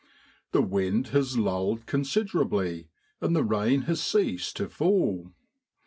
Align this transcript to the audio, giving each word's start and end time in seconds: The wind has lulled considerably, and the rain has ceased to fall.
The 0.51 0.63
wind 0.63 1.09
has 1.09 1.37
lulled 1.37 1.85
considerably, 1.85 2.89
and 3.21 3.35
the 3.35 3.43
rain 3.43 3.81
has 3.83 4.01
ceased 4.01 4.55
to 4.57 4.67
fall. 4.67 5.31